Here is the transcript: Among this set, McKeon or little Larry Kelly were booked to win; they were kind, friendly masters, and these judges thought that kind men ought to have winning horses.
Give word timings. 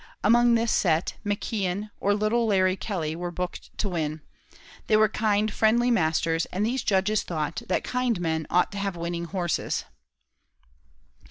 Among 0.23 0.55
this 0.55 0.71
set, 0.71 1.13
McKeon 1.23 1.91
or 1.99 2.15
little 2.15 2.47
Larry 2.47 2.75
Kelly 2.75 3.15
were 3.15 3.29
booked 3.29 3.77
to 3.77 3.87
win; 3.89 4.21
they 4.87 4.97
were 4.97 5.07
kind, 5.07 5.53
friendly 5.53 5.91
masters, 5.91 6.47
and 6.47 6.65
these 6.65 6.81
judges 6.81 7.21
thought 7.21 7.61
that 7.67 7.83
kind 7.83 8.19
men 8.19 8.47
ought 8.49 8.71
to 8.71 8.79
have 8.79 8.95
winning 8.97 9.25
horses. 9.25 9.83